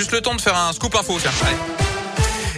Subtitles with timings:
[0.00, 1.32] Juste le temps de faire un scoop info, tiens.
[1.44, 1.56] Allez.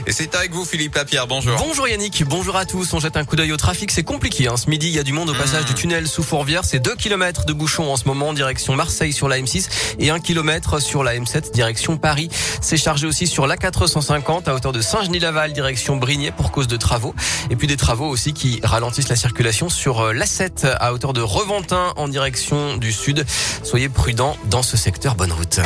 [0.06, 1.56] Et c'est avec vous Philippe Lapierre, bonjour.
[1.56, 2.92] Bonjour Yannick, bonjour à tous.
[2.92, 4.46] On jette un coup d'œil au trafic, c'est compliqué.
[4.46, 4.58] Hein.
[4.58, 6.66] Ce midi, il y a du monde au passage du tunnel sous Fourvière.
[6.66, 10.20] C'est 2 km de bouchons en ce moment, direction Marseille sur la M6 et 1
[10.20, 12.28] km sur la M7, direction Paris.
[12.60, 16.76] C'est chargé aussi sur la 450 à hauteur de Saint-Genis-Laval, direction Brignais pour cause de
[16.76, 17.14] travaux.
[17.48, 21.22] Et puis des travaux aussi qui ralentissent la circulation sur euh, l'A7 à hauteur de
[21.22, 23.24] Reventin en direction du sud.
[23.62, 25.14] Soyez prudents dans ce secteur.
[25.14, 25.60] Bonne route.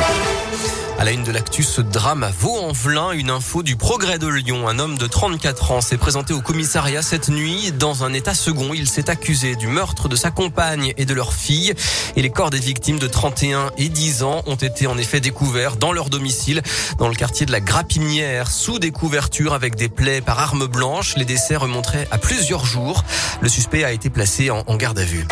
[0.97, 4.69] À la une de l'actu, ce drame à Vaux-en-Velin, une info du progrès de Lyon.
[4.69, 8.73] Un homme de 34 ans s'est présenté au commissariat cette nuit dans un état second.
[8.73, 11.73] Il s'est accusé du meurtre de sa compagne et de leur fille.
[12.15, 15.75] Et les corps des victimes de 31 et 10 ans ont été en effet découverts
[15.75, 16.61] dans leur domicile,
[16.97, 21.17] dans le quartier de la Grapinière, sous des couvertures avec des plaies par arme blanche.
[21.17, 23.03] Les décès remonteraient à plusieurs jours.
[23.41, 25.27] Le suspect a été placé en garde à vue.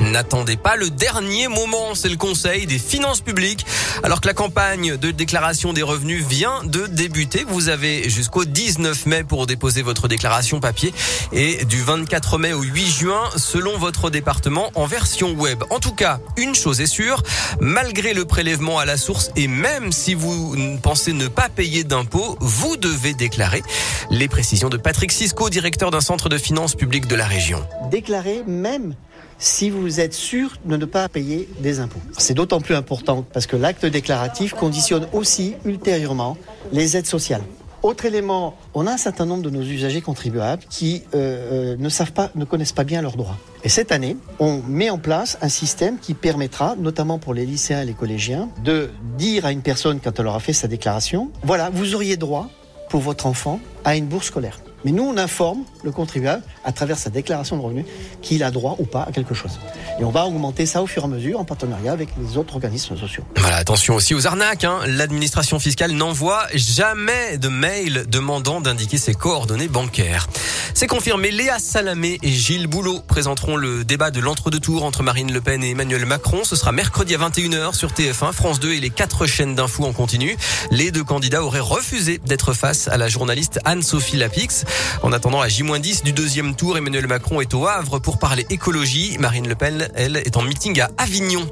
[0.00, 3.66] N'attendez pas le dernier moment, c'est le conseil des finances publiques.
[4.02, 9.06] Alors que la campagne de déclaration des revenus vient de débuter, vous avez jusqu'au 19
[9.06, 10.94] mai pour déposer votre déclaration papier
[11.32, 15.64] et du 24 mai au 8 juin selon votre département en version web.
[15.70, 17.22] En tout cas, une chose est sûre,
[17.60, 22.36] malgré le prélèvement à la source et même si vous pensez ne pas payer d'impôts,
[22.40, 23.62] vous devez déclarer.
[24.10, 27.66] Les précisions de Patrick Cisco, directeur d'un centre de finances publiques de la région.
[27.90, 28.94] Déclarer même
[29.38, 32.00] si vous êtes sûr de ne pas payer des impôts.
[32.16, 36.36] C'est d'autant plus important parce que l'acte déclaratif conditionne aussi ultérieurement
[36.72, 37.42] les aides sociales.
[37.82, 42.38] Autre élément, on a un certain nombre de nos usagers contribuables qui euh, euh, ne
[42.38, 43.36] ne connaissent pas bien leurs droits.
[43.62, 47.82] Et cette année, on met en place un système qui permettra, notamment pour les lycéens
[47.82, 51.70] et les collégiens, de dire à une personne quand elle aura fait sa déclaration, voilà,
[51.70, 52.48] vous auriez droit
[52.90, 54.58] pour votre enfant à une bourse scolaire.
[54.84, 57.84] Mais nous, on informe le contribuable à travers sa déclaration de revenus
[58.22, 59.58] qu'il a droit ou pas à quelque chose.
[60.00, 62.54] Et on va augmenter ça au fur et à mesure en partenariat avec les autres
[62.54, 63.24] organismes sociaux.
[63.36, 64.62] Voilà, attention aussi aux arnaques.
[64.62, 64.78] Hein.
[64.86, 70.28] L'administration fiscale n'envoie jamais de mail demandant d'indiquer ses coordonnées bancaires.
[70.74, 75.32] C'est confirmé, Léa Salamé et Gilles Boulot présenteront le débat de l'entre-deux tours entre Marine
[75.32, 76.44] Le Pen et Emmanuel Macron.
[76.44, 79.92] Ce sera mercredi à 21h sur TF1, France 2 et les quatre chaînes d'infos en
[79.92, 80.36] continu.
[80.70, 84.64] Les deux candidats auraient refusé d'être face à la journaliste Anne-Sophie Lapix.
[85.02, 89.16] En attendant, à J-10 du deuxième tour, Emmanuel Macron est au Havre pour parler écologie.
[89.18, 91.48] Marine Le Pen, elle, est en meeting à Avignon.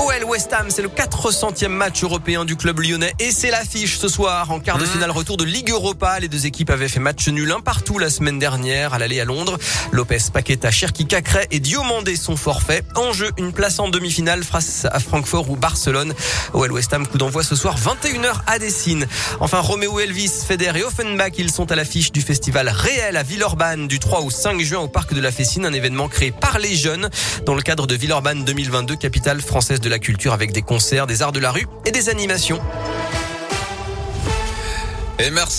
[0.00, 4.08] OL West Ham, c'est le 400e match européen du club lyonnais et c'est l'affiche ce
[4.08, 6.18] soir en quart de finale retour de Ligue Europa.
[6.20, 9.26] Les deux équipes avaient fait match nul un partout la semaine dernière à l'aller à
[9.26, 9.58] Londres.
[9.92, 12.86] Lopez, Paqueta, Cherki, Cacré et Diomandé sont forfaits.
[12.96, 16.14] En jeu, une place en demi-finale face à Francfort ou Barcelone.
[16.54, 19.06] OL West Ham, coup d'envoi ce soir 21h à Dessine.
[19.40, 23.86] Enfin, Roméo Elvis, Feder et Offenbach, ils sont à l'affiche du festival réel à Villeurbanne
[23.86, 26.74] du 3 au 5 juin au parc de la Fessine, un événement créé par les
[26.74, 27.10] jeunes
[27.44, 31.20] dans le cadre de Villeurbanne 2022, capitale française de la culture avec des concerts, des
[31.22, 32.60] arts de la rue et des animations.
[35.18, 35.48] Et merci.